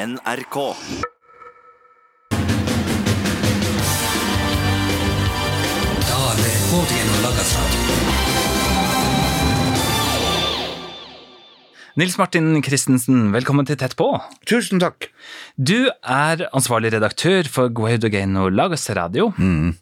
[0.00, 0.56] NRK.
[6.08, 7.89] Tale Kotieno Lagasradio.
[12.00, 14.06] Nils Martin Christensen, velkommen til Tett på.
[14.48, 15.10] Tusen takk.
[15.60, 19.26] Du er ansvarlig redaktør for Guaudogeno Lagos Radio.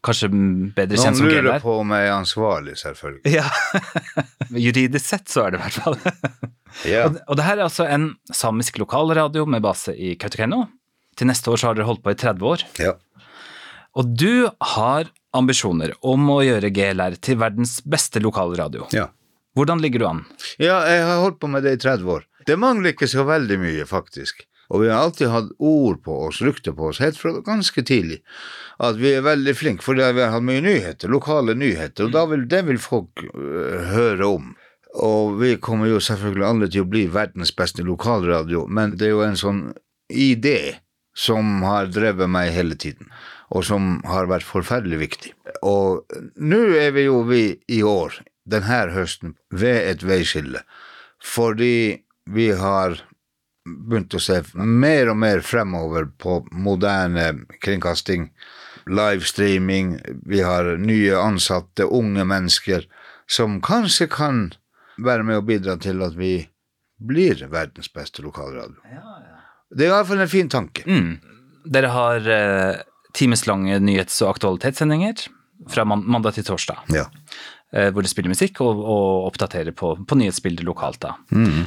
[0.02, 3.34] Kanskje bedre Noen kjent som lurer på om jeg er ansvarlig, selvfølgelig.
[3.36, 3.44] Ja.
[4.66, 6.00] Juridisk sett så er det i hvert fall.
[6.86, 7.06] Ja.
[7.08, 10.66] Og, og det her er altså en samisk lokalradio med base i Kautokeino.
[11.16, 12.64] Til neste år så har dere holdt på i 30 år.
[12.78, 12.92] ja.
[13.98, 18.84] Og du har ambisjoner om å gjøre GLR til verdens beste lokalradio.
[18.94, 19.08] ja.
[19.56, 20.26] Hvordan ligger du an?
[20.60, 22.28] Ja, jeg har holdt på med det i 30 år.
[22.46, 24.44] Det mangler ikke så veldig mye, faktisk.
[24.68, 28.20] Og vi har alltid hatt ord på oss, rykte på oss, helt fra ganske tidlig.
[28.84, 32.26] At vi er veldig flinke, fordi vi har hatt mye nyheter, lokale nyheter, og da
[32.28, 34.52] vil, det vil folk øh, høre om.
[35.00, 39.16] Og vi kommer jo selvfølgelig alle til å bli verdens beste lokalradio, men det er
[39.16, 39.62] jo en sånn
[40.12, 40.78] idé
[41.18, 43.08] som har drevet meg hele tiden,
[43.52, 45.32] og som har vært forferdelig viktig.
[45.66, 46.04] Og
[46.36, 50.64] nå er vi jo vi i år, denne høsten, ved et veiskille,
[51.22, 52.98] fordi vi har
[53.68, 57.30] begynt å se mer og mer fremover på moderne
[57.64, 58.30] kringkasting,
[58.88, 62.86] livestreaming, vi har nye ansatte, unge mennesker,
[63.28, 64.46] som kanskje kan
[65.04, 66.48] være med å bidra til at vi
[66.98, 68.80] blir verdens beste lokalradio.
[69.68, 70.84] Det er i hvert fall en fin tanke.
[70.88, 71.18] Mm.
[71.68, 72.80] Dere har eh,
[73.14, 75.28] timeslange nyhets- og aktualitetssendinger
[75.68, 76.88] fra mandag til torsdag.
[76.94, 77.04] Ja.
[77.72, 81.00] Eh, hvor de spiller musikk og, og oppdaterer på, på nyhetsbildet lokalt.
[81.04, 81.14] da.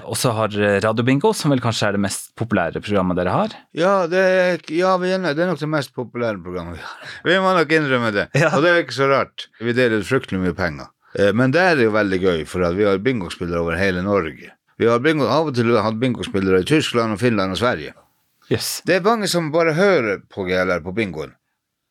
[0.06, 3.36] Og så har Radiobingo, Radio Bingo, som vel kanskje er det mest populære programmet dere
[3.36, 3.56] har.
[3.78, 7.14] Ja, det er, ja vi er, det er nok det mest populære programmet vi har.
[7.28, 8.28] Vi må nok innrømme det.
[8.38, 8.54] Ja.
[8.56, 9.48] Og det er ikke så rart.
[9.62, 10.90] Vi deler ut fryktelig mye penger.
[11.20, 14.54] Eh, Men det er jo veldig gøy, for at vi har bingospillere over hele Norge.
[14.82, 17.94] Vi har bingo, av og til hatt bingospillere i Tyskland og Finland og Sverige.
[18.52, 18.82] Yes.
[18.88, 21.36] Det er mange som bare hører på GLR på bingoen,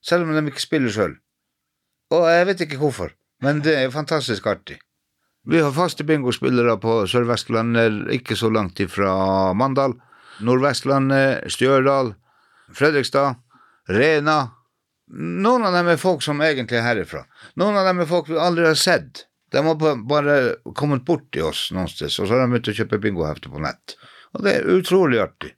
[0.05, 1.15] selv om de ikke spiller sjøl.
[2.11, 3.13] Og jeg vet ikke hvorfor,
[3.45, 4.79] men det er fantastisk artig.
[5.49, 9.95] Vi har faste bingospillere på Sør-Vestlandet, ikke så langt ifra Mandal.
[10.45, 12.15] Nordvestlandet, Stjørdal,
[12.77, 13.41] Fredrikstad,
[13.89, 14.39] Rena.
[15.11, 17.25] Noen av dem er folk som egentlig er herifra.
[17.61, 19.25] Noen av dem er folk vi aldri har sett.
[19.51, 20.37] De har bare
[20.79, 23.97] kommet borti oss noen sted, og så har de begynt å kjøpe bingohefter på nett.
[24.37, 25.57] Og det er utrolig artig.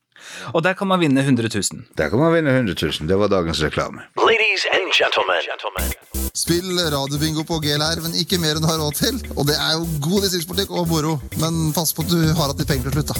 [0.54, 1.84] Og der kan man vinne 100 000.
[1.98, 3.10] Der kan man vinne 100 000.
[3.10, 4.06] Det var dagens reklame.
[4.22, 5.92] Ladies and gentlemen.
[6.32, 9.18] Spill radiobingo på GLR, men ikke mer enn du har råd til.
[9.36, 12.56] Og det er jo god distriktspolitikk og moro, men pass på at du har hatt
[12.56, 13.16] de pengene til slutt, da.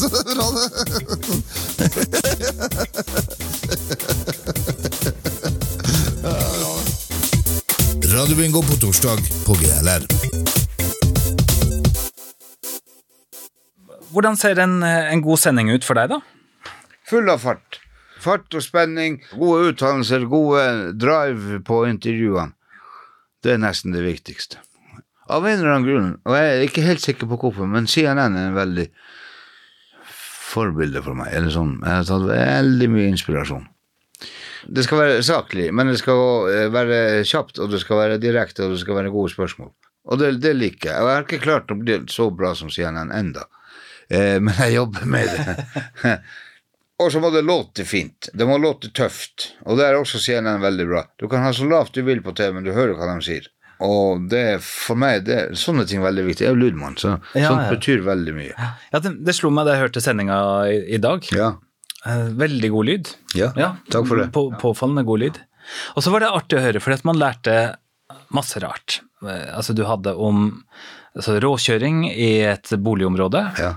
[0.00, 0.66] Så det er bra, det.
[8.18, 10.02] Radiobingo på torsdag på GLR.
[14.10, 16.18] Hvordan ser en, en god sending ut for deg, da?
[17.06, 17.78] Full av fart.
[18.18, 20.62] Fart og spenning, gode uttalelser, gode
[20.98, 22.54] drive på intervjuene.
[23.44, 24.58] Det er nesten det viktigste.
[25.30, 28.34] Av en eller annen grunn, og jeg er ikke helt sikker på hvorfor, men CNN
[28.34, 28.86] er en veldig
[30.48, 31.34] forbilde for meg.
[31.36, 31.76] Eller sånn.
[31.84, 33.66] Jeg har tatt veldig mye inspirasjon.
[34.68, 38.74] Det skal være saklig, men det skal være kjapt, og det skal være direkte, og
[38.74, 39.70] det skal være gode spørsmål.
[40.08, 41.04] Og det, det liker jeg.
[41.04, 43.44] Og jeg har ikke klart å bli så bra som CNN enda.
[44.08, 46.14] Eh, men jeg jobber med det.
[46.98, 48.28] og så må det låte fint.
[48.34, 49.52] Det må låte tøft.
[49.66, 51.04] Og der er også CNN veldig bra.
[51.20, 53.46] Du kan ha så lavt du vil på TV, men du hører hva de sier.
[53.86, 56.46] Og det er for meg det, sånne ting er veldig viktig.
[56.48, 57.70] Jeg er lydmann, så Ja, sånt ja.
[57.70, 58.54] betyr veldig mye.
[58.90, 61.28] Ja, det, det slo meg da jeg hørte sendinga i, i dag.
[61.36, 61.52] Ja.
[62.06, 63.12] Eh, veldig god lyd.
[63.38, 63.52] Ja,
[63.92, 64.32] takk for det.
[64.34, 65.38] På, påfallende god lyd.
[65.94, 67.54] Og så var det artig å høre, for at man lærte
[68.34, 68.98] masse rart.
[69.22, 70.48] Eh, Altså, du hadde om
[71.14, 73.44] altså, råkjøring i et boligområde.
[73.62, 73.72] Ja.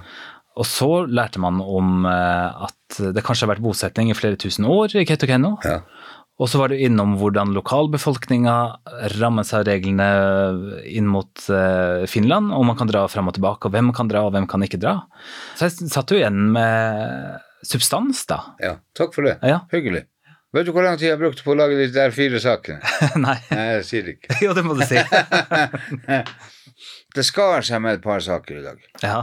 [0.58, 4.68] Og så lærte man om eh, at det kanskje har vært bosetning i flere tusen
[4.70, 5.56] år i Kautokeino.
[5.66, 5.82] Ja.
[6.42, 8.54] Og så var du innom hvordan lokalbefolkninga
[9.20, 10.08] rammes av reglene
[10.90, 14.24] inn mot eh, Finland, og man kan dra fram og tilbake, og hvem kan dra,
[14.26, 14.96] og hvem kan ikke dra.
[15.60, 17.38] Så jeg satt jo igjen med
[17.68, 18.40] substans, da.
[18.64, 18.74] ja.
[18.98, 19.36] Takk for det.
[19.46, 19.62] Ja.
[19.74, 20.08] Hyggelig.
[20.52, 22.82] Vet du hvor lang tid jeg brukte på å lage de der fire sakene?
[23.24, 23.38] Nei.
[23.54, 24.38] Nei, jeg sier det ikke.
[24.48, 25.00] Jo, det må du si.
[27.12, 28.84] Det skar seg med et par saker i dag.
[29.04, 29.20] Ja.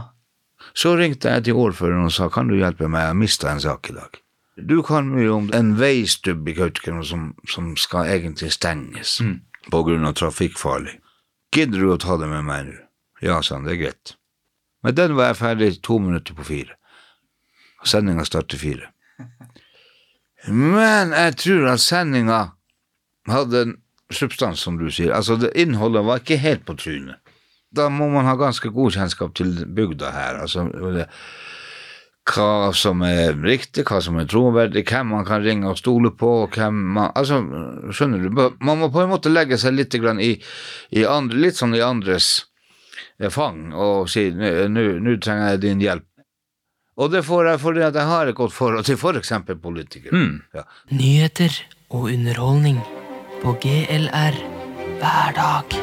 [0.73, 3.63] Så ringte jeg til ordføreren og sa kan du hjelpe meg, jeg har mista en
[3.63, 4.19] sak i dag.
[4.59, 9.19] Du kan mye om en veistubb i Kautokeino som, som skal egentlig stenges
[9.71, 10.97] på grunn av trafikkfarlig.
[11.55, 12.77] Gidder du å ta det med meg nå?
[13.23, 14.13] Ja, sa han, det er greit.
[14.83, 16.75] Men den var jeg ferdig to minutter på fire.
[17.87, 18.91] Sendinga starter fire.
[20.47, 22.39] Men jeg tror at sendinga
[23.27, 23.73] hadde en
[24.11, 25.11] substans, som du sier.
[25.15, 27.19] Altså, det, innholdet var ikke helt på trynet.
[27.75, 30.39] Da må man ha ganske god kjennskap til bygda her.
[30.41, 30.65] Altså,
[32.29, 36.47] hva som er riktig, hva som er troverdig, hvem man kan ringe og stole på,
[36.53, 37.41] hvem man Altså,
[37.93, 38.43] skjønner du?
[38.61, 40.35] Man må på en måte legge seg litt grann i,
[40.91, 42.45] i andre, litt sånn i andres
[43.19, 46.05] eh, fang og si nå trenger jeg din hjelp.
[46.99, 49.31] Og det får jeg fordi at jeg har et godt forhold til f.eks.
[49.61, 50.23] politikere.
[50.53, 50.65] Ja.
[50.91, 52.81] Nyheter og underholdning
[53.39, 54.43] på GLR
[54.99, 55.79] hver dag.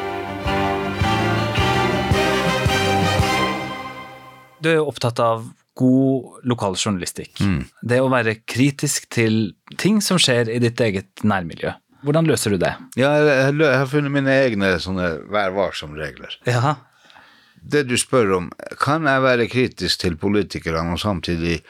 [4.67, 5.45] Du er jo opptatt av
[5.79, 7.39] god lokal journalistikk.
[7.79, 11.71] Det å være kritisk til ting som skjer i ditt eget nærmiljø.
[12.03, 12.73] Hvordan løser du det?
[12.99, 16.35] Ja, jeg, har funnet mine egne sånne vær varsom-regler.
[16.49, 16.75] Ja.
[17.63, 18.49] Det du spør om,
[18.81, 21.61] kan jeg være kritisk til politikerne og samtidig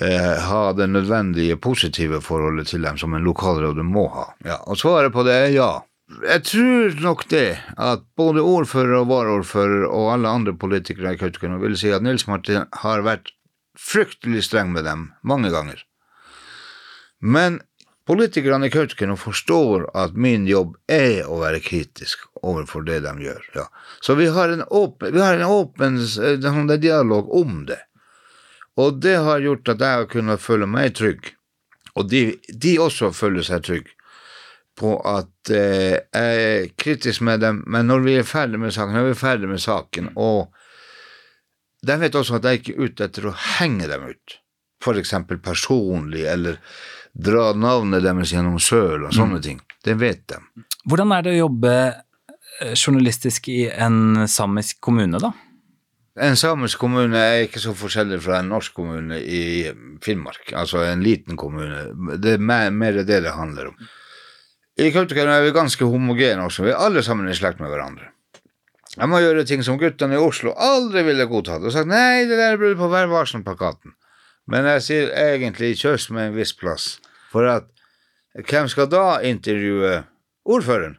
[0.00, 4.26] eh, ha det nødvendige positive forholdet til dem som en lokalråd må ha?
[4.48, 5.70] Ja, og svaret på det er ja.
[6.08, 11.58] Jeg tror nok det at både ordfører og varaordfører og alle andre politikere i Kautokeino
[11.60, 13.34] vil si at Nils Martin har vært
[13.78, 15.82] fryktelig streng med dem mange ganger.
[17.20, 17.60] Men
[18.08, 23.44] politikerne i Kautokeino forstår at min jobb er å være kritisk overfor det de gjør.
[23.58, 23.66] Ja.
[24.00, 26.00] Så vi har en åpen,
[26.80, 27.82] dialog om det.
[28.80, 31.34] Og det har gjort at jeg har kunnet føle meg trygg,
[31.98, 33.92] og de, de også føler seg trygg
[34.78, 38.94] på at eh, jeg er kritisk med dem, men når vi er ferdig med saken,
[38.96, 40.54] når vi er ferdig med saken, og
[41.86, 44.38] de vet også at jeg ikke er ute etter å henge dem ut,
[44.88, 46.56] eksempel personlig, eller
[47.12, 49.58] dra navnet deres gjennom søl og sånne ting.
[49.84, 50.38] Det vet de.
[50.88, 55.34] Hvordan er det å jobbe eh, journalistisk i en samisk kommune, da?
[56.18, 59.68] En samisk kommune er ikke så forskjellig fra en norsk kommune i
[60.02, 62.16] Finnmark, altså en liten kommune.
[62.18, 63.76] Det er mer, mer det det handler om.
[64.78, 68.12] I Kautokeino er vi ganske homogene også, vi er alle sammen i slekt med hverandre.
[68.94, 72.38] Jeg må gjøre ting som guttene i Oslo aldri ville godtatt, og sagt nei, det
[72.38, 73.96] der burde på Vær varsom-plakaten.
[74.46, 76.86] Men jeg sier egentlig kjøs med en viss plass,
[77.32, 77.66] for at
[78.48, 79.98] hvem skal da intervjue
[80.46, 80.96] ordføreren?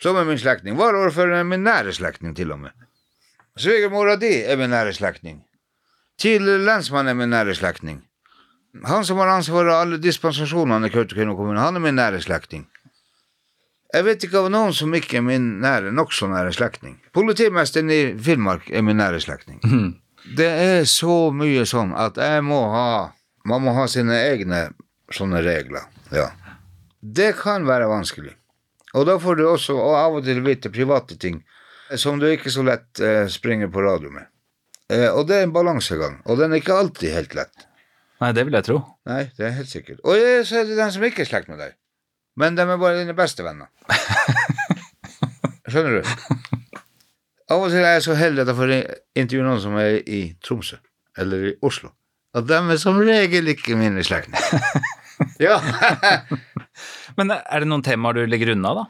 [0.00, 0.78] Som er min slektning.
[0.78, 2.72] Varaordføreren er min nære slektning, til og med.
[3.58, 5.40] Svigermora di er min nære slektning.
[6.22, 8.00] Tidligere lensmann er min nære slektning.
[8.86, 12.68] Han som har ansvar for alle dispensasjonene i Kautokeino kommune, han er min nære slektning.
[13.94, 16.98] Jeg vet ikke av noen som ikke er min nære, nokså nære slektning.
[17.16, 19.62] Politimesteren i Finnmark er min nære slektning.
[20.36, 22.88] Det er så mye sånn at jeg må ha
[23.48, 24.58] Man må ha sine egne
[25.14, 25.86] sånne regler.
[26.12, 26.26] Ja.
[27.00, 28.34] Det kan være vanskelig.
[28.92, 31.38] Og da får du også og av og til vite private ting
[31.96, 34.28] som du ikke så lett eh, springer på radio med.
[34.92, 37.64] Eh, og det er en balansegang, og den er ikke alltid helt lett.
[38.20, 38.78] Nei, det vil jeg tro.
[39.08, 40.04] Nei, det er helt sikkert.
[40.04, 41.77] Og så er det den som ikke er slekt med deg.
[42.38, 43.70] Men de er bare dine beste venner.
[45.68, 46.12] Skjønner du?
[47.48, 48.74] Av og til er jeg så heldig at jeg får
[49.18, 50.76] intervjue noen som er i Tromsø,
[51.18, 51.90] eller i Oslo.
[52.36, 54.84] Og de er som regel ikke mine slektninger.
[55.46, 55.56] ja.
[57.18, 58.86] Men er det noen temaer du legger unna, da?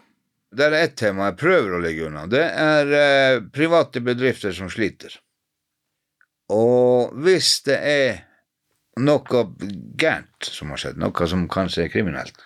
[0.58, 2.26] Det er ett tema jeg prøver å legge unna.
[2.28, 5.14] Det er eh, private bedrifter som sliter.
[6.52, 8.22] Og hvis det er
[8.98, 9.42] noe
[10.00, 12.40] gærent som har skjedd, noe som kanskje er kriminelt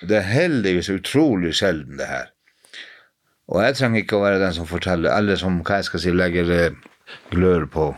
[0.00, 2.30] Det er heldigvis utrolig sjelden, det her.
[3.50, 6.14] Og jeg trenger ikke å være den som forteller, eller som hva jeg skal si,
[6.14, 6.78] legger eh,
[7.34, 7.90] glør på,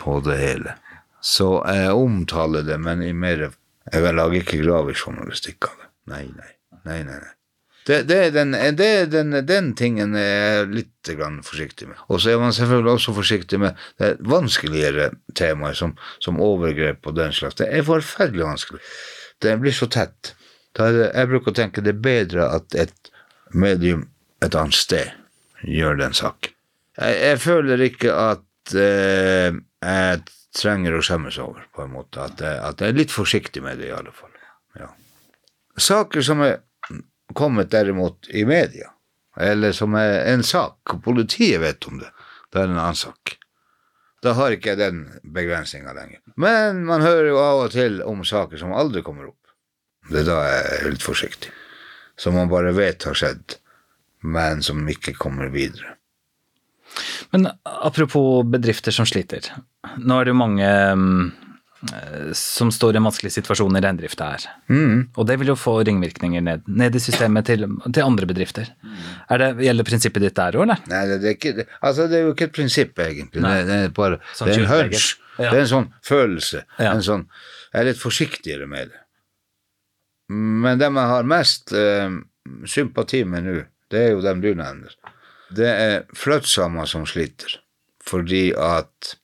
[0.00, 0.76] på det hele.
[1.22, 3.50] Så jeg omtaler det, men i mer
[3.92, 5.88] Jeg lager ikke gravejournalistikk av det.
[6.12, 6.52] Nei, nei.
[6.86, 7.32] nei, nei, nei.
[7.86, 11.98] Det, det er den, det er den, den tingen er jeg litt grann forsiktig med.
[12.06, 17.18] Og så er man selvfølgelig også forsiktig med det vanskeligere temaer som, som overgrep og
[17.18, 17.58] den slags.
[17.58, 18.82] Det er forferdelig vanskelig.
[19.42, 20.36] Det blir så tett.
[20.72, 23.12] Det, jeg bruker å tenke det er bedre at et
[23.52, 24.06] medium
[24.42, 25.12] et annet sted
[25.68, 26.54] gjør den saken.
[26.98, 30.22] Jeg, jeg føler ikke at eh, jeg
[30.56, 32.24] trenger å skjemmes over, på en måte.
[32.24, 34.32] At jeg, at jeg er litt forsiktig med det, i alle fall.
[34.78, 34.90] Ja.
[35.80, 36.58] Saker som er
[37.36, 38.90] kommet derimot i media,
[39.40, 42.10] eller som er en sak, og politiet vet om det,
[42.52, 43.38] da er det en annen sak.
[44.22, 44.98] Da har ikke jeg den
[45.34, 46.20] begrensninga lenger.
[46.38, 49.41] Men man hører jo av og til om saker som aldri kommer opp.
[50.10, 51.52] Det er da jeg er litt forsiktig.
[52.18, 53.58] Som man bare vet har skjedd,
[54.22, 55.96] men som ikke kommer videre.
[57.32, 59.46] Men apropos bedrifter som sliter.
[59.98, 61.30] Nå er det jo mange mm,
[61.88, 64.44] eh, som står i en vanskelig situasjon i reindrifta her.
[65.16, 68.68] Og det vil jo få ringvirkninger ned, ned i systemet til, til andre bedrifter.
[69.32, 70.84] Er det, gjelder prinsippet ditt der òg, eller?
[70.92, 73.44] Nei, det, det, er ikke, altså, det er jo ikke et prinsipp, egentlig.
[73.46, 75.14] Det, det, er bare, Sånn det er en hunch.
[75.38, 75.48] Ja.
[75.48, 76.66] Det er en sånn følelse.
[76.76, 76.92] Ja.
[76.92, 77.24] En sånn,
[77.72, 79.01] jeg er litt forsiktigere med det.
[80.32, 82.14] Men dem jeg har mest eh,
[82.68, 83.56] sympati med nå,
[83.92, 84.94] det er jo dem du nevner.
[85.52, 87.58] Det er flyttsamer som sliter,
[88.08, 89.14] fordi at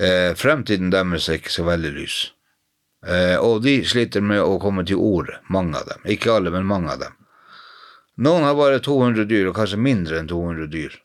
[0.00, 2.18] eh, fremtiden deres er ikke så veldig lys.
[3.06, 6.06] Eh, og de sliter med å komme til ordet, mange av dem.
[6.16, 7.16] Ikke alle, men mange av dem.
[8.20, 10.96] Noen har bare 200 dyr, og kanskje mindre enn 200 dyr.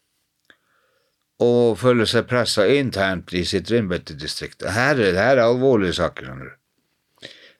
[1.43, 4.63] Og føler seg pressa internt i sitt reinbeitedistrikt.
[4.71, 6.25] Her, er- her er alvorlige saker.
[6.29, 6.55] skjønner du.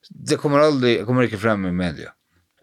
[0.09, 2.11] Det kommer, aldri, kommer ikke frem i media.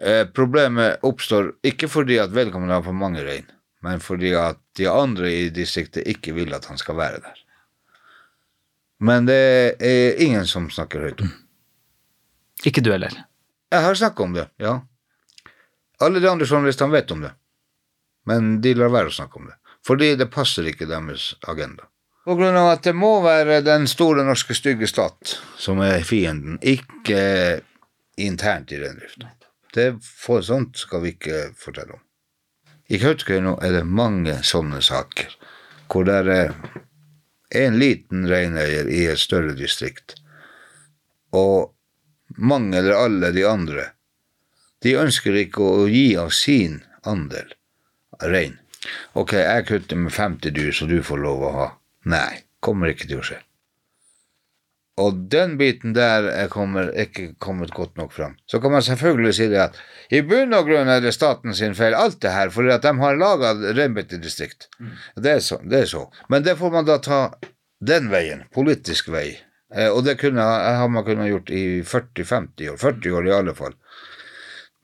[0.03, 3.47] Eh, problemet oppstår ikke fordi at vedkommende har for mange rein,
[3.87, 7.43] men fordi at de andre i distriktet ikke vil at han skal være der.
[9.03, 9.43] Men det
[9.83, 11.31] er ingen som snakker høyt om.
[12.67, 13.15] Ikke du heller.
[13.73, 14.81] Jeg har snakket om det, ja.
[16.03, 17.33] Alle de andre journalistene vet om det,
[18.27, 19.57] men de lar være å snakke om det.
[19.87, 21.89] Fordi det passer ikke deres agenda.
[22.25, 26.61] På grunn av at det må være den store norske stygge stat som er fienden,
[26.63, 27.63] ikke
[28.23, 29.33] internt i reindrifta.
[29.75, 32.03] Det for sånt skal vi ikke fortelle om.
[32.93, 35.35] I Kautokeino er det mange sånne saker,
[35.91, 36.55] hvor det er
[37.65, 40.15] en liten reineier i et større distrikt,
[41.35, 41.73] og
[42.39, 43.91] mange eller alle de andre,
[44.85, 47.51] de ønsker ikke å gi av sin andel
[48.23, 48.61] rein.
[49.19, 51.71] Ok, jeg kutter med 50 dyr, så du får lov å ha.
[52.05, 53.39] Nei, kommer ikke til å skje.
[55.01, 58.35] Og den biten der er kommer, ikke kommet godt nok fram.
[58.47, 59.79] Så kan man selvfølgelig si det at
[60.13, 62.93] i bunn og grunn er det staten sin feil, alt det her, fordi at de
[63.01, 64.69] har laga reinbeitedistrikt.
[65.17, 66.05] Det, er så- det er så.
[66.29, 67.23] Men det får man da ta
[67.81, 69.39] den veien, politisk vei.
[69.75, 73.55] Eh, og det kunne, har man kunnet gjort i 40-50 år, 40 år i alle
[73.55, 73.73] fall.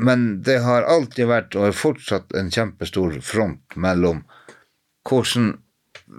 [0.00, 4.25] Men det har alltid vært, og er fortsatt, en kjempestor front mellom
[5.04, 5.58] hvordan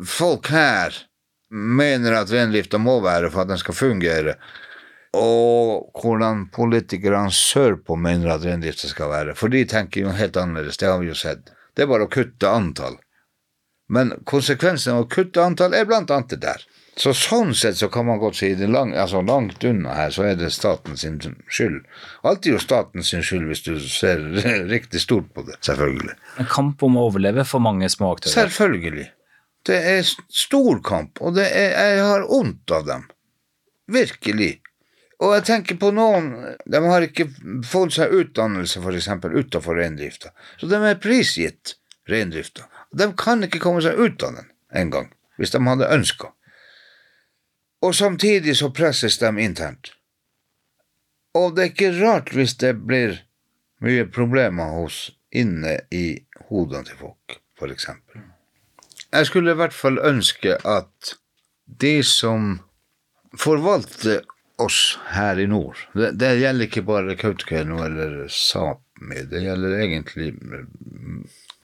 [0.06, 0.96] folk her
[1.50, 4.36] mener at reindrifta må være for at den skal fungere,
[5.18, 9.36] og hvordan politikerne sørpå mener at reindrifta skal være.
[9.36, 11.50] For de tenker jo helt annerledes, det har vi jo sett.
[11.74, 13.00] Det er bare å kutte antall.
[13.90, 16.66] Men konsekvensen av å kutte antall er blant annet det der.
[17.00, 20.26] Så sånn sett så kan man godt si det lang, altså langt unna her, så
[20.30, 21.16] er det staten sin
[21.48, 21.86] skyld.
[22.28, 24.22] Alltid jo staten sin skyld hvis du ser
[24.74, 26.18] riktig stort på det, selvfølgelig.
[26.44, 28.36] En kamp om å overleve for mange små aktører.
[28.36, 29.08] Selvfølgelig.
[29.70, 30.02] Det er
[30.34, 33.06] stor kamp, og er, jeg har vondt av dem.
[33.94, 34.56] Virkelig.
[35.20, 36.30] Og jeg tenker på noen
[36.70, 37.28] De har ikke
[37.68, 39.10] fått seg utdannelse, f.eks.
[39.12, 40.32] utenfor reindrifta.
[40.58, 41.76] Så de er prisgitt
[42.10, 42.66] reindrifta.
[42.96, 46.32] De kan ikke komme seg ut av den engang, hvis de hadde ønska.
[47.86, 49.94] Og samtidig så presses de internt.
[51.38, 53.22] Og det er ikke rart hvis det blir
[53.86, 57.88] mye problemer hos inne i hodene til folk, f.eks.
[59.10, 61.14] Jeg skulle i hvert fall ønske at
[61.82, 62.60] de som
[63.38, 64.22] forvalter
[64.60, 70.34] oss her i nord Det, det gjelder ikke bare Kautokeino eller Sápmi, det gjelder egentlig
[70.36, 71.24] mm,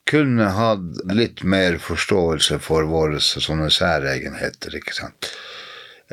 [0.10, 5.30] kunne hatt litt mer forståelse for våre sånne særegenheter, ikke sant.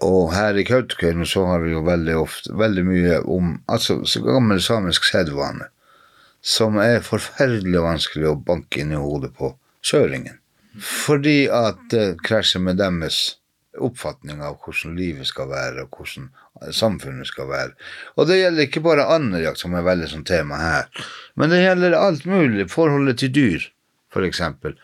[0.01, 4.25] Og her i Kautokeino så har vi jo veldig ofte veldig mye om altså så
[4.25, 5.69] gammel samisk sedvane,
[6.41, 9.53] som er forferdelig vanskelig å banke inn i hodet på
[9.85, 10.42] søringen.
[10.81, 13.39] Fordi at det krasjer med deres
[13.81, 16.29] oppfatning av hvordan livet skal være, og hvordan
[16.73, 17.73] samfunnet skal være.
[18.17, 21.05] Og det gjelder ikke bare andejakt, som er veldig sånn tema her,
[21.37, 22.69] men det gjelder alt mulig.
[22.73, 23.69] Forholdet til dyr,
[24.29, 24.77] eksempel.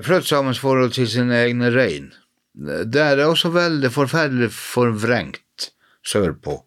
[0.00, 2.10] Fløtsamens forhold til sine egne rein.
[2.52, 5.70] Det er også veldig forferdelig forvrengt
[6.04, 6.58] sørpå.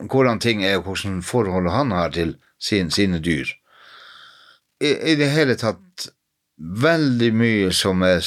[0.00, 3.48] Hvordan ting er, og hvordan forholdet han har til sin, sine dyr.
[4.80, 6.08] I, I det hele tatt
[6.56, 8.24] veldig mye som er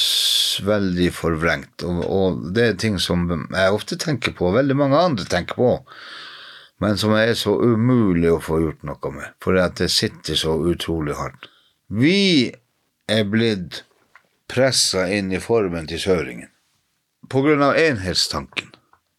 [0.66, 5.00] veldig forvrengt, og, og det er ting som jeg ofte tenker på, og veldig mange
[5.00, 5.72] andre tenker på,
[6.80, 10.54] men som er så umulig å få gjort noe med, for at det sitter så
[10.70, 11.50] utrolig hardt.
[11.90, 12.52] Vi
[13.10, 13.82] er blitt
[14.50, 16.50] pressa inn i formen til søringen
[17.30, 18.70] på grunn av enhetstanken.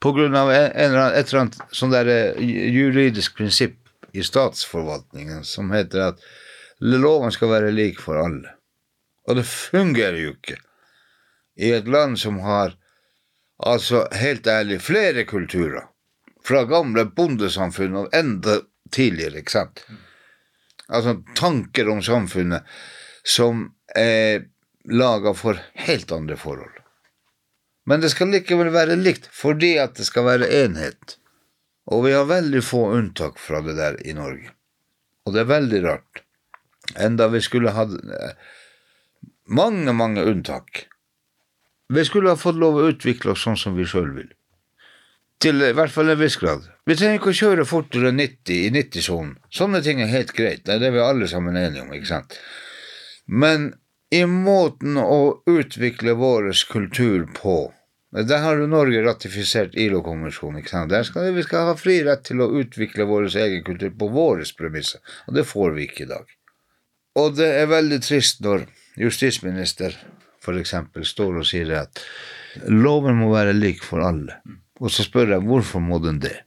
[0.01, 2.39] På grunn av en, en et eller annet sånn der eh,
[2.74, 3.77] juridisk prinsipp
[4.12, 6.25] i statsforvaltningen som heter at
[6.82, 8.58] loven skal være lik for alle.
[9.28, 10.58] Og det fungerer jo ikke
[11.62, 12.74] i et land som har,
[13.58, 15.90] altså helt ærlig, flere kulturer.
[16.42, 18.62] Fra gamle bondesamfunn og enda
[18.92, 19.84] tidligere, ikke sant.
[20.90, 22.66] Altså tanker om samfunnet
[23.24, 24.48] som er
[24.90, 26.80] laga for helt andre forhold.
[27.86, 31.18] Men det skal likevel være likt, fordi at det skal være enhet.
[31.92, 34.51] Og vi har veldig få unntak fra det der i Norge.
[35.25, 36.24] Og det er veldig rart.
[36.98, 38.34] Enda vi skulle hatt eh,
[39.51, 40.86] mange, mange unntak.
[41.91, 44.29] Vi skulle ha fått lov å utvikle oss sånn som vi sjøl vil.
[45.41, 46.67] Til i hvert fall en viss grad.
[46.86, 49.34] Vi trenger ikke å kjøre fortere enn 90 i 90-sonen.
[49.51, 50.63] Sånne ting er helt greit.
[50.67, 52.38] Det er vi alle sammen enige om, ikke sant?
[53.25, 53.72] Men
[54.13, 57.60] i måten å utvikle vår kultur på,
[58.12, 60.60] Der har jo Norge ratifisert ILO-konvensjonen.
[60.60, 60.89] ikke sant?
[60.91, 64.43] Der skal Vi skal ha fri rett til å utvikle vår egen kultur på våre
[64.58, 66.25] premisser, og det får vi ikke i dag.
[67.15, 68.67] Og det er veldig trist når
[69.00, 69.95] justisminister
[70.57, 72.01] eksempel står og sier at
[72.67, 74.39] loven må være lik for alle.
[74.81, 76.41] Og så spør jeg hvorfor må den det?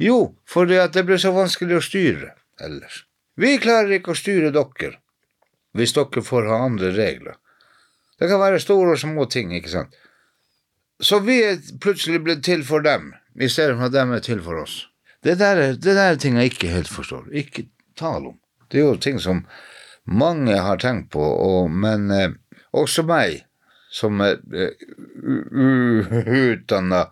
[0.00, 2.32] Jo, fordi at det blir så vanskelig å styre
[2.64, 3.04] ellers.
[3.36, 4.96] Vi klarer ikke å styre dere
[5.76, 7.36] hvis dere får ha andre regler.
[8.18, 9.94] Det kan være store og små ting, ikke sant.
[10.98, 14.40] Så vi er plutselig blitt til for dem, i stedet for at de er til
[14.42, 14.88] for oss.
[15.22, 17.28] Det der er, det der er ting jeg ikke helt forstår.
[17.30, 17.68] Ikke
[17.98, 18.38] tale om.
[18.72, 19.44] Det er jo ting som
[20.08, 22.32] mange har tenkt på, og, men eh,
[22.76, 23.42] også meg,
[23.92, 24.86] som er eh,
[25.52, 27.06] uutdanna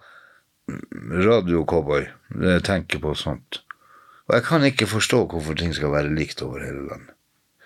[1.26, 2.06] radiocowboy,
[2.42, 3.60] eh, tenker på sånt.
[4.26, 7.12] Og jeg kan ikke forstå hvorfor ting skal være likt over hele landet.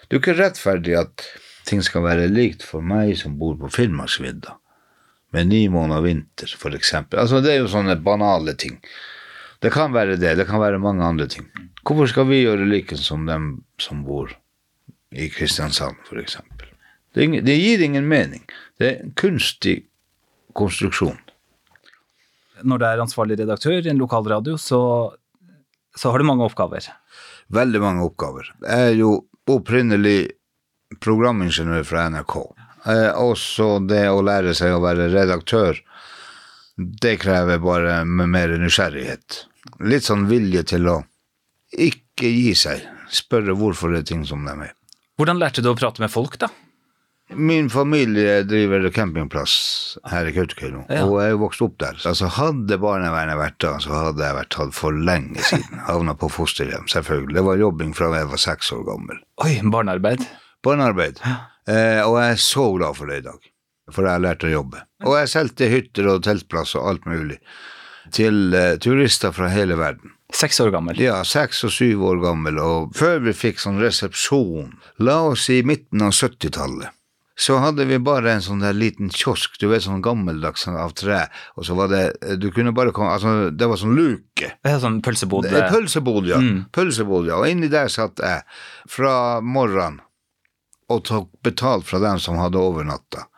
[0.02, 1.24] Det er jo ikke rettferdig at
[1.68, 4.56] ting skal være likt for meg som bor på Finnmarksvidda,
[5.30, 7.20] med ni måneder vinter, for eksempel.
[7.22, 8.80] Altså, det er jo sånne banale ting.
[9.62, 11.46] Det kan være det, det kan være mange andre ting.
[11.86, 14.32] Hvorfor skal vi gjøre like som dem som bor
[15.10, 16.68] i Kristiansand, eksempel?
[17.14, 18.44] Det, det gir ingen mening.
[18.78, 19.80] Det er en kunstig
[20.54, 21.18] konstruksjon.
[22.62, 24.80] Når du er ansvarlig redaktør i en lokalradio, så,
[25.96, 26.86] så har du mange oppgaver.
[27.50, 28.52] Veldig mange oppgaver.
[28.62, 29.14] Jeg er jo
[29.50, 30.30] opprinnelig
[31.02, 32.36] programingeniør fra NRK.
[32.90, 35.80] Eh, også det å lære seg å være redaktør,
[36.76, 39.44] det krever bare med mer nysgjerrighet.
[39.84, 41.00] Litt sånn vilje til å
[41.76, 42.86] ikke gi seg.
[43.10, 44.76] Spørre hvorfor det er ting som de er.
[45.20, 46.48] Hvordan lærte du å prate med folk, da?
[47.36, 49.52] Min familie driver campingplass
[50.10, 51.04] her i Kautokeino, Ja.
[51.04, 51.94] og jeg er vokst opp der.
[52.08, 55.78] Altså, hadde barnevernet vært da, så hadde jeg vært tatt for lenge siden.
[55.90, 57.36] Havna på fosterhjem, selvfølgelig.
[57.36, 59.20] Det var jobbing fra jeg var seks år gammel.
[59.44, 60.24] Oi, barnearbeid.
[60.66, 61.20] Barnearbeid.
[61.68, 63.50] Eh, og jeg er så glad for det i dag,
[63.92, 64.82] for jeg har lært å jobbe.
[65.06, 67.38] Og jeg solgte hytter og teltplass og alt mulig
[68.10, 70.16] til eh, turister fra hele verden.
[70.36, 71.00] Seks år gammel.
[71.00, 74.72] Ja, seks og syv år gammel, og før vi fikk sånn resepsjon,
[75.02, 76.94] la oss i midten av 70-tallet,
[77.40, 80.92] så hadde vi bare en sånn der liten kiosk, du vet, sånn gammeldags sånn av
[80.98, 81.22] tre,
[81.56, 82.02] og så var det,
[82.40, 84.52] du kunne bare komme, altså, det var sånn luke.
[84.60, 85.48] Det er sånn pølsebod.
[85.48, 86.40] Det er Pølsebod, ja.
[86.42, 86.66] Mm.
[86.74, 87.40] Pølsebod, ja.
[87.40, 88.44] Og inni der satt jeg
[88.92, 90.02] fra morgenen
[90.90, 93.28] og tok betalt fra dem som hadde overnatta.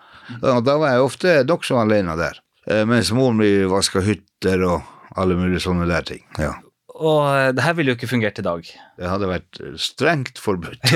[0.40, 5.16] Og da var jeg ofte nokså alene der, eh, mens moren min vaska hytter og
[5.16, 6.22] alle mulige sånne der ting.
[6.40, 6.54] Ja.
[7.02, 8.68] Og eh, det her ville jo ikke fungert i dag.
[9.00, 10.92] Det hadde vært eh, strengt forbudt.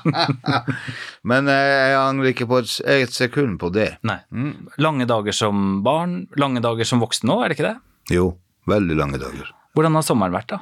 [1.30, 3.92] Men eh, jeg angrer ikke på et, et sekund på det.
[4.06, 4.18] Nei.
[4.34, 4.70] Mm.
[4.82, 7.76] Lange dager som barn, lange dager som voksen nå, er det ikke det?
[8.16, 8.32] Jo,
[8.70, 9.52] veldig lange dager.
[9.78, 10.60] Hvordan har sommeren vært, da?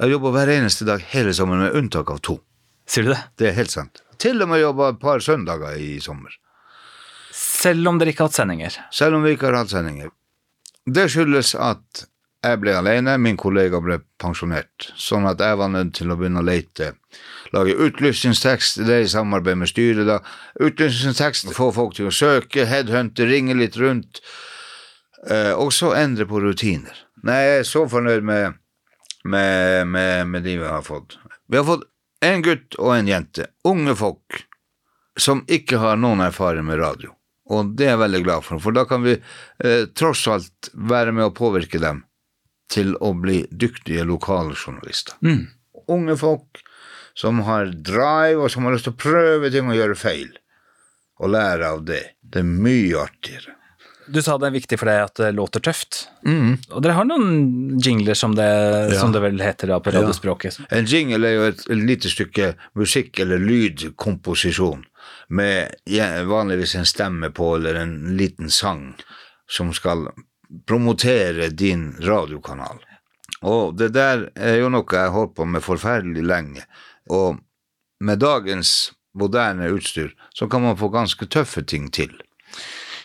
[0.00, 2.38] Jeg jobber hver eneste dag hele sommeren, med unntak av to.
[2.88, 3.20] Sier du det?
[3.38, 4.00] Det er helt sant.
[4.22, 6.32] Til og med jobba et par søndager i sommer.
[7.32, 8.78] Selv om dere ikke har hatt sendinger.
[8.94, 10.10] Selv om vi ikke har hatt sendinger.
[10.88, 12.06] Det skyldes at
[12.42, 16.42] jeg ble alene, min kollega ble pensjonert, sånn at jeg var nødt til å begynne
[16.42, 16.92] å lete.
[17.54, 20.18] Lage utlysningstekst, det er i samarbeid med styret, da.
[20.58, 24.22] Utlysningstekst, få folk til å søke, headhunte, ringe litt rundt,
[25.28, 27.04] eh, og så endre på rutiner.
[27.22, 28.58] Nei, jeg er så fornøyd med,
[29.22, 31.20] med, med, med de vi har fått.
[31.46, 31.86] Vi har fått
[32.26, 34.46] en gutt og en jente, unge folk,
[35.14, 37.14] som ikke har noen erfaring med radio.
[37.52, 41.14] Og det er jeg veldig glad for, for da kan vi eh, tross alt være
[41.14, 42.02] med å påvirke dem
[42.72, 45.18] til å bli dyktige lokaljournalister.
[45.24, 45.46] Mm.
[45.92, 46.62] Unge folk
[47.18, 50.30] som har drive, og som har lyst til å prøve ting og gjøre feil,
[51.20, 52.04] og lære av det.
[52.22, 53.58] Det er mye artigere.
[54.12, 56.06] Du sa det er viktig for deg at det låter tøft.
[56.26, 58.48] Og dere har noen jingler, som det,
[58.98, 60.58] som det vel heter da på radiospråket.
[60.74, 64.82] En jingle er jo et, et lite stykke musikk- eller lydkomposisjon
[65.32, 68.90] med ja, vanligvis en stemme på eller en liten sang
[69.50, 70.08] som skal
[70.66, 72.82] promotere din radiokanal.
[73.42, 76.66] Og det der er jo noe jeg har holdt på med forferdelig lenge.
[77.10, 77.40] Og
[78.02, 82.14] med dagens moderne utstyr så kan man få ganske tøffe ting til.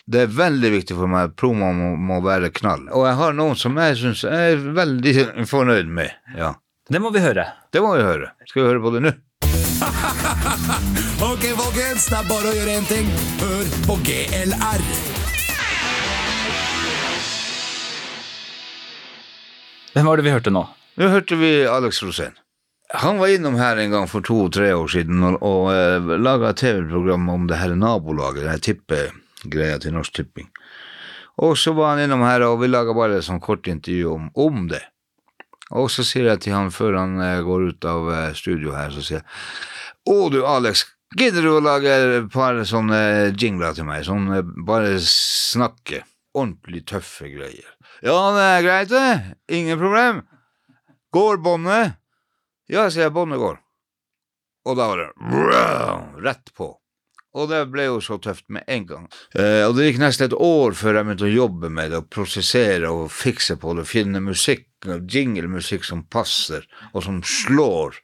[0.08, 2.86] Det er veldig viktig for meg at promo må, må være knall.
[2.96, 5.14] Og jeg har noen som jeg syns jeg er veldig
[5.52, 6.14] fornøyd med.
[6.38, 6.54] Ja.
[6.88, 7.44] Det må vi høre.
[7.72, 8.32] Det må vi høre.
[8.48, 9.16] Skal vi høre på det nå?
[11.18, 13.10] Ok, folkens, det er bare å gjøre én ting.
[13.42, 15.17] Hør på GLR.
[19.98, 20.60] Hvem var det vi hørte nå?
[21.02, 22.36] Nå hørte vi Alex Rosén.
[23.02, 26.60] Han var innom her en gang for to-tre år siden og, og eh, laga et
[26.60, 30.46] TV-program om det her nabolaget, den tippegreia til Norsk Tipping.
[31.42, 34.28] Og så var han innom her, og vi laga bare et sånt kort intervju om,
[34.38, 34.84] om det.
[35.74, 38.94] Og så sier jeg til han før han eh, går ut av eh, studio her,
[38.94, 40.84] så sier jeg Å du, Alex,
[41.18, 43.02] gidder du å lage et par sånne
[43.34, 44.06] jingler til meg?
[44.06, 46.04] Sånn eh, bare snakke.
[46.38, 47.70] Ordentlig tøffe greier.
[48.04, 49.36] Ja, det er greit, det.
[49.58, 50.22] Ingen problem.
[51.14, 51.96] Går båndet?
[52.68, 53.58] Ja, sier jeg, båndet går.
[54.68, 56.74] Og da var det rett på.
[57.38, 59.06] Og det ble jo så tøft med en gang.
[59.36, 62.10] Eh, og det gikk nesten et år før jeg begynte å jobbe med det, og
[62.12, 68.00] prosessere og fikse på det, og finne musikk, jinglemusikk som passer, og som slår.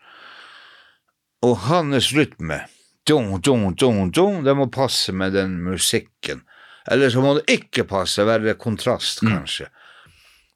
[1.45, 2.63] Og hans rytme,
[3.09, 6.45] dun, dun, dun, dun, det må passe med den musikken.
[6.91, 9.71] Eller så må det ikke passe, være kontrast, kanskje.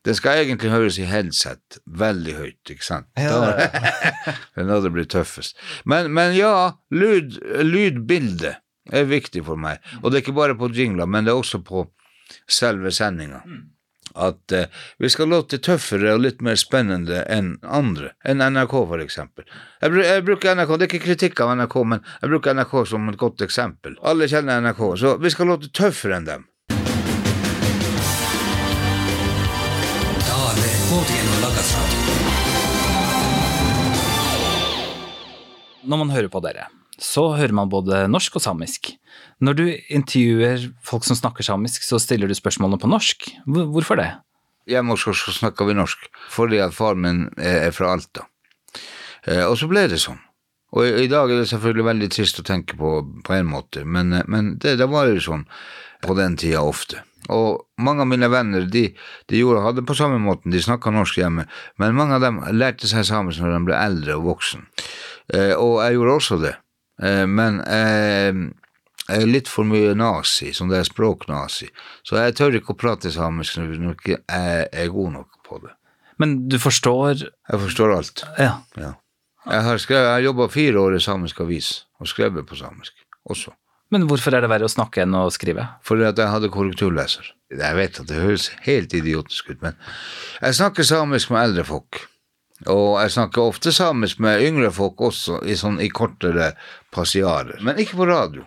[0.05, 3.09] Det skal egentlig høres i headset veldig høyt, ikke sant?
[3.19, 3.41] Ja.
[4.55, 5.59] det er da det blir tøffest.
[5.89, 8.61] Men, men ja, lyd, lydbildet
[8.93, 9.83] er viktig for meg.
[10.01, 11.85] Og det er ikke bare på jingler, men det er også på
[12.49, 13.43] selve sendinga.
[14.19, 14.67] At eh,
[14.99, 18.13] vi skal låte tøffere og litt mer spennende enn andre.
[18.27, 19.47] Enn NRK, for eksempel.
[19.83, 23.09] Jeg, jeg bruker NRK, Det er ikke kritikk av NRK, men jeg bruker NRK som
[23.13, 23.99] et godt eksempel.
[24.03, 26.49] Alle kjenner NRK, så vi skal låte tøffere enn dem.
[35.89, 36.67] Når man hører på dere,
[36.99, 38.93] så hører man både norsk og samisk.
[39.41, 43.29] Når du intervjuer folk som snakker samisk, så stiller du spørsmålene på norsk.
[43.47, 44.11] Hvorfor det?
[44.69, 48.27] Hjemme hos oss snakker vi norsk, fordi at far min er er fra Alta.
[49.27, 50.19] Eh, og så ble det sånn.
[50.77, 54.13] Og i dag er det selvfølgelig veldig trist å tenke på på en måte, men,
[54.13, 55.47] eh, men det, det var jo sånn
[56.05, 57.03] på den tida ofte.
[57.35, 58.85] Og mange av mine venner de,
[59.29, 61.45] de gjorde, hadde på samme måten, de snakka norsk hjemme,
[61.77, 64.65] men mange av dem lærte seg samisk når de ble eldre og voksen.
[65.35, 66.55] Eh, og jeg gjorde også det.
[67.03, 68.45] Eh, men eh,
[69.09, 71.71] jeg er litt for mye nazi, som det er språknazi.
[72.05, 75.73] Så jeg tør ikke å prate samisk når jeg ikke er god nok på det.
[76.19, 78.25] Men du forstår Jeg forstår alt.
[78.39, 78.59] Ja.
[78.77, 78.97] Ja.
[79.49, 81.71] Jeg har, skrevet, jeg har jobba fire år i samisk avis,
[82.03, 82.93] og skrevet på samisk
[83.25, 83.55] også.
[83.89, 85.65] Men hvorfor er det verre å snakke enn å skrive?
[85.87, 87.31] Fordi at jeg hadde korrekturleser.
[87.57, 89.79] Jeg vet at det høres helt idiotisk ut, men
[90.43, 92.03] jeg snakker samisk med eldre folk.
[92.67, 96.51] Og jeg snakker ofte samisk med yngre folk også, i, sånn, i kortere
[96.95, 97.59] passiarer.
[97.65, 98.45] Men ikke på radio.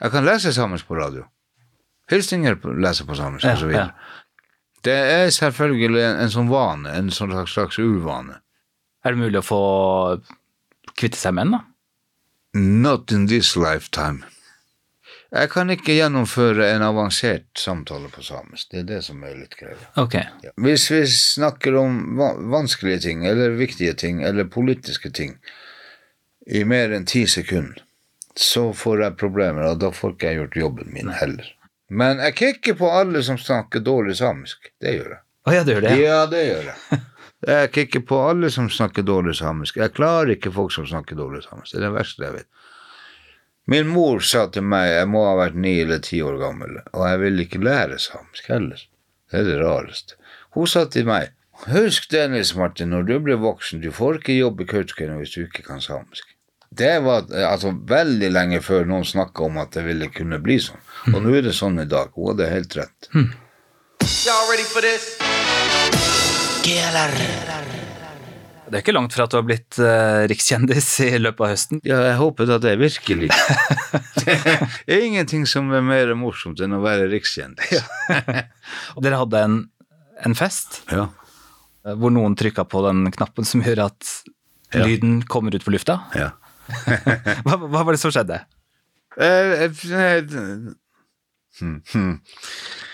[0.00, 1.24] Jeg kan lese samisk på radio.
[2.10, 3.90] Hilsinger leser på samisk, Ja, så videre.
[4.84, 8.38] Det er selvfølgelig en, en sånn vane, en sånn slags, slags uvane.
[9.02, 9.62] Er det mulig å få
[10.94, 11.64] kvitte seg med den, da?
[12.86, 14.24] Not in this lifetime.
[15.34, 18.70] Jeg kan ikke gjennomføre en avansert samtale på samisk.
[18.70, 19.88] Det er det som er litt krevende.
[19.98, 20.22] Okay.
[20.44, 20.54] Ja.
[20.62, 25.34] Hvis vi snakker om va vanskelige ting, eller viktige ting, eller politiske ting,
[26.46, 27.82] i mer enn ti sekunder,
[28.36, 31.48] så får jeg problemer, og da får ikke jeg gjort jobben min heller.
[31.88, 34.70] Men jeg kikker på alle som snakker dårlig samisk.
[34.82, 35.22] Det gjør jeg.
[35.46, 35.94] Å ja, du gjør det?
[36.02, 37.02] Ja, det gjør jeg.
[37.46, 39.76] Jeg kikker på alle som snakker dårlig samisk.
[39.76, 41.74] Jeg klarer ikke folk som snakker dårlig samisk.
[41.74, 42.48] Det er det verste jeg vet.
[43.70, 47.04] Min mor sa til meg jeg må ha vært ni eller ti år gammel, og
[47.06, 48.80] jeg ville ikke lære samisk heller.
[49.30, 50.16] Det er det rareste.
[50.56, 51.34] Hun sa til meg
[51.66, 55.36] Husk det, Nils Martin, når du blir voksen, du får ikke jobb i Kautokeino hvis
[55.36, 56.34] du ikke kan samisk.
[56.70, 60.80] Det var altså veldig lenge før noen snakka om at det ville kunne bli sånn.
[61.14, 62.10] Og nå er det sånn i dag.
[62.16, 63.10] Hun hadde helt rett.
[68.66, 71.80] Det er ikke langt fra at du har blitt uh, rikskjendis i løpet av høsten.
[71.86, 73.28] Ja, jeg håper da det er virkelig.
[74.26, 77.84] det er ingenting som er mer morsomt enn å være rikskjendis.
[79.06, 79.60] Dere hadde en,
[80.26, 81.06] en fest Ja.
[81.86, 84.10] eh, hvor noen trykka på den knappen som gjør at
[84.74, 84.82] Ja.
[84.82, 86.00] lyden kommer ut på lufta.
[86.18, 86.32] ja.
[87.46, 88.40] Hva, hva var det som skjedde?
[89.16, 89.66] Uh,
[91.60, 92.14] hmm, hmm.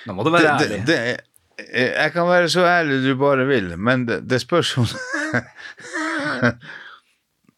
[0.06, 0.80] Nå må du være Det, ærlig.
[0.86, 4.86] det, det, jeg kan være så ærlig du bare vil, men det, det spørs om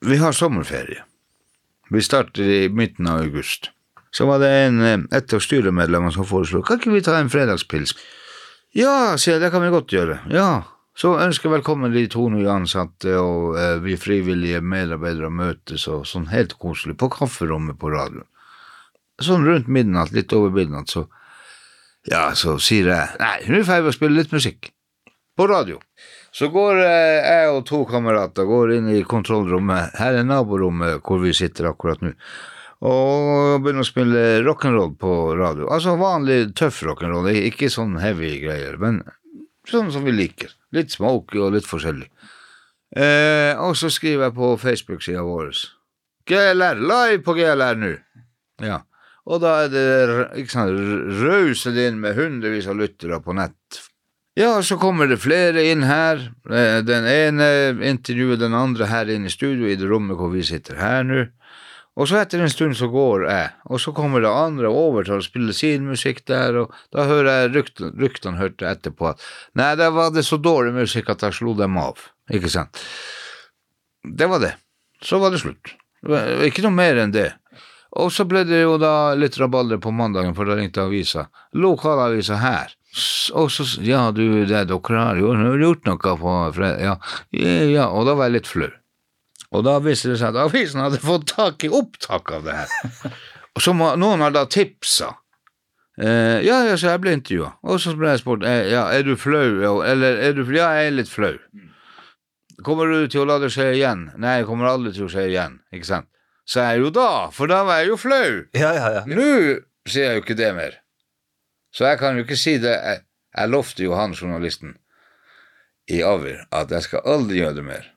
[0.05, 1.00] Vi har sommerferie.
[1.90, 3.70] Vi starter i midten av august.
[4.14, 7.31] Så var det en, eh, et av styremedlemmene som foreslo kan ikke vi ta en
[7.33, 7.94] fredagspils.
[8.77, 10.18] Ja, sier jeg, det kan vi godt gjøre.
[10.31, 10.62] Ja.
[10.94, 16.04] Så ønsker jeg velkommen de to nye ansatte, og eh, vi frivillige medarbeidere møtes og
[16.07, 18.28] sånn helt koselig på kafferommet på radioen.
[19.22, 21.09] Sånn rundt midnatt, litt over midnatt, så
[22.07, 24.70] ja, så sier jeg Nei, nå ferdig å spille litt musikk.
[25.35, 25.80] På radio.
[26.35, 29.96] Så går eh, jeg og to kamerater går inn i kontrollrommet.
[29.98, 32.12] Her er naborommet hvor vi sitter akkurat nå.
[32.87, 35.66] Og begynner å spille rock'n'roll på radio.
[35.74, 39.02] Altså vanlig tøff rock'n'roll, ikke sånn heavy greier, men
[39.68, 40.53] sånn som vi liker.
[40.74, 42.09] Litt smoky og litt forskjellig.
[42.96, 45.55] Eh, og så skriver jeg på Facebook-sida vår
[46.29, 47.94] GLR, live på GLR nå.
[48.62, 48.83] Ja.
[49.24, 49.85] Og da er det
[50.42, 50.79] ikke sant,
[51.24, 53.81] rauser inn med hundrevis av lyttere på nett.
[54.37, 56.20] Ja, så kommer det flere inn her.
[56.50, 57.48] Eh, Den ene
[57.87, 61.24] intervjuer den andre her inne i studio, i det rommet hvor vi sitter her nå.
[61.94, 65.20] Og så etter en stund så går jeg, og så kommer det andre over til
[65.20, 69.22] å spille sin musikk der, og da hører jeg ryktene, rykten hørte etterpå at
[69.54, 72.02] nei, der var det så dårlig musikk at jeg slo dem av,
[72.35, 72.83] ikke sant.
[74.04, 74.52] Det var det.
[75.04, 75.76] Så var det slutt.
[76.44, 77.30] Ikke noe mer enn det.
[77.94, 81.28] Og så ble det jo da litt rabalder på mandagen, for da ringte avisa.
[81.54, 82.74] Lokalavisa her.
[83.38, 85.30] Og så Ja, du, det, dere har jo
[85.62, 86.83] gjort noe på fredag.
[86.83, 86.96] Ja,
[87.70, 88.70] ja, og da var jeg litt flau.
[89.55, 93.12] Og da viste det seg at avisen hadde fått tak i opptak av det her.
[93.55, 95.12] Og så må, noen har da tipsa.
[95.95, 97.53] Eh, ja, ja, så jeg ble intervjua.
[97.71, 99.79] Og så ble jeg spurt eh, ja, er du flau.
[99.87, 101.37] Eller er du Ja, jeg er litt flau.
[102.67, 104.09] Kommer du til å la det skje igjen?
[104.19, 105.61] Nei, jeg kommer aldri til å skje igjen.
[105.75, 106.11] Ikke sant?
[106.45, 108.31] Så jeg jo da, for da var jeg jo flau.
[108.57, 109.03] Ja, ja, ja.
[109.09, 109.29] Nå
[109.88, 110.81] sier jeg jo ikke det mer.
[111.75, 112.75] Så jeg kan jo ikke si det.
[112.75, 114.77] Jeg, jeg lovte jo han journalisten
[115.90, 117.88] i Avir at jeg skal aldri gjøre det mer.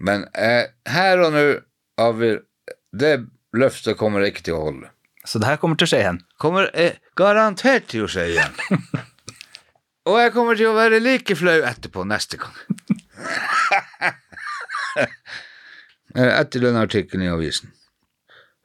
[0.00, 1.44] Men eh, her og nå,
[2.92, 3.12] det
[3.56, 4.90] løftet kommer ikke til å holde.
[5.24, 6.20] Så det her kommer til å skje igjen.
[6.40, 8.56] Kommer eh, garantert til å skje igjen.
[10.08, 12.56] og jeg kommer til å være like flau etterpå neste gang.
[16.12, 17.70] Eh, Etter den artikkelen i avisen.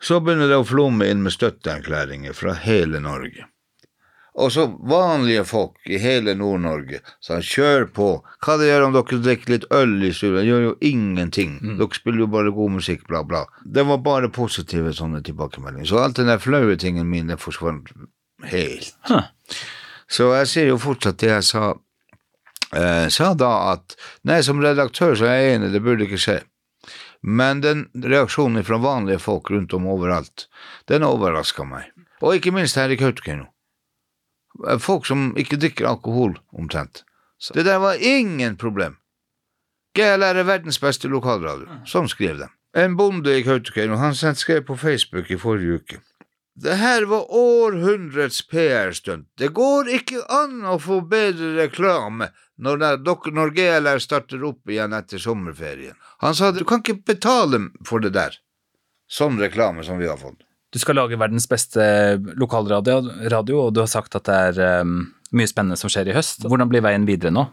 [0.04, 3.46] Så begynner det å flomme inn med støtteerklæringer fra hele Norge.
[4.38, 8.10] Og så vanlige folk i hele Nord-Norge sa kjør på.
[8.46, 10.36] Hva det gjør om dere drikker litt øl i stua?
[10.38, 11.56] Det gjør jo ingenting.
[11.80, 13.48] Dere spiller jo bare god musikk, bla, bla.
[13.66, 15.90] Det var bare positive sånne tilbakemeldinger.
[15.90, 17.90] Så alt den der flaue tingen min, det forsvant
[18.52, 18.94] helt.
[19.10, 19.26] Huh.
[20.08, 21.74] Så jeg sier jo fortsatt det jeg sa.
[22.78, 23.98] Eh, sa da at
[24.28, 26.40] nei, som redaktør så er jeg enig, det burde ikke skje.
[27.26, 30.46] Men den reaksjonen fra vanlige folk rundt om overalt,
[30.88, 31.90] den overraska meg.
[32.22, 33.50] Og ikke minst her i Kautokeino.
[34.80, 37.04] Folk som ikke drikker alkohol, omtrent.
[37.38, 38.98] Så det der var ingen problem.
[39.98, 41.68] GLR er verdens beste lokalradio.
[41.90, 42.48] Sånn skrev de.
[42.78, 46.00] En bonde i Kautokeino han skrev på Facebook i forrige uke.
[46.58, 49.28] Det her var århundrets PR-stunt.
[49.38, 54.94] Det går ikke an å få bedre reklame når, dere- når GLR starter opp igjen
[54.98, 55.94] etter sommerferien.
[56.26, 58.38] Han sa du kan ikke betale for det der.
[59.10, 60.42] Sånn reklame som vi har fått.
[60.74, 61.84] Du skal lage verdens beste
[62.36, 63.00] lokalradio,
[63.32, 64.98] radio, og du har sagt at det er um,
[65.38, 66.44] mye spennende som skjer i høst.
[66.44, 67.46] Hvordan blir veien videre nå?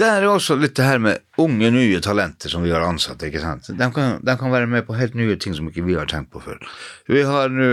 [0.00, 3.20] Det er jo også litt det her med unge, nye talenter som vi har ansatt.
[3.26, 3.66] ikke sant?
[3.76, 6.30] De kan, de kan være med på helt nye ting som ikke vi har tenkt
[6.32, 6.56] på før.
[7.04, 7.66] Vi har nå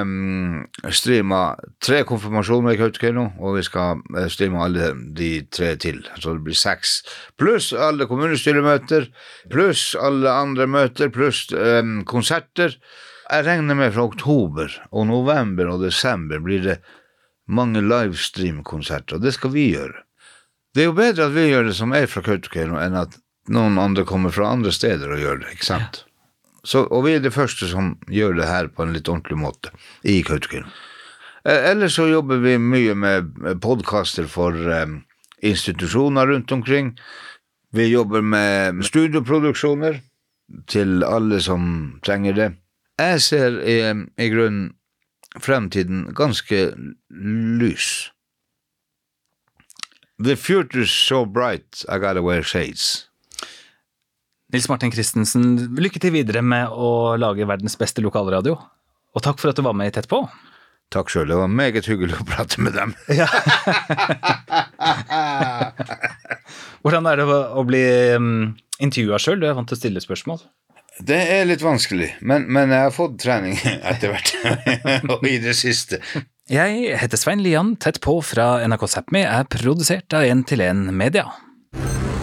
[0.00, 1.42] um, streama
[1.84, 6.00] tre konfirmasjoner i Kautokeino, og vi skal uh, streame alle de tre til.
[6.16, 7.02] Så det blir seks.
[7.36, 9.10] Pluss alle kommunestyremøter,
[9.52, 12.78] pluss alle andre møter, pluss um, konserter.
[13.28, 16.80] Jeg regner med fra oktober og november og desember blir det
[17.44, 20.03] mange livestream-konserter, og det skal vi gjøre.
[20.74, 23.14] Det er jo bedre at vi gjør det som er fra Kautokeino, enn at
[23.54, 26.02] noen andre kommer fra andre steder og gjør det, ikke sant?
[26.64, 29.70] Så, og vi er de første som gjør det her på en litt ordentlig måte
[30.08, 30.70] i Kautokeino.
[31.44, 35.02] Eh, Ellers så jobber vi mye med podkaster for um,
[35.44, 36.94] institusjoner rundt omkring.
[37.74, 40.00] Vi jobber med studioproduksjoner
[40.70, 42.48] til alle som trenger det.
[43.00, 43.78] Jeg ser i,
[44.16, 44.72] i grunnen
[45.42, 46.68] fremtiden ganske
[47.10, 48.13] lys.
[50.18, 53.08] The future's so bright, I gotta wear shades.
[54.52, 58.54] Nils Martin Christensen, lykke til videre med å lage verdens beste lokalradio.
[59.14, 60.22] Og takk for at du var med i Tett på.
[60.94, 62.94] Takk sjøl, det var meget hyggelig å prate med dem.
[66.84, 67.82] Hvordan er det å bli
[68.14, 69.40] um, intervjua sjøl?
[69.42, 70.44] Du er vant til å stille spørsmål.
[71.02, 73.58] Det er litt vanskelig, men, men jeg har fått trening
[73.90, 74.30] etter hvert,
[75.10, 75.98] og i det siste.
[76.44, 80.90] Jeg heter Svein Lian, Tett på fra NRK Sápmi er produsert av 1 til 1
[80.92, 81.22] Media.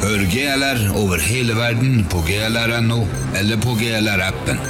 [0.04, 3.00] Hør GLR over hele verden på glr.no
[3.40, 4.62] eller på GLR-appen.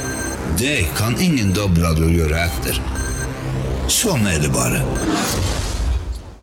[0.56, 2.80] Det kan ingen DAB-radio gjøre etter.
[3.92, 4.80] Sånn er det bare.